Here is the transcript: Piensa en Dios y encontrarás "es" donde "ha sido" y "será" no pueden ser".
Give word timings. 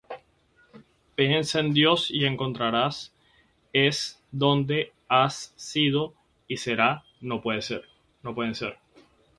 Piensa 1.13 1.59
en 1.59 1.75
Dios 1.75 2.09
y 2.09 2.25
encontrarás 2.25 3.13
"es" 3.71 4.19
donde 4.31 4.93
"ha 5.09 5.29
sido" 5.29 6.15
y 6.47 6.57
"será" 6.57 7.03
no 7.19 7.39
pueden 7.43 7.61
ser". 8.55 8.79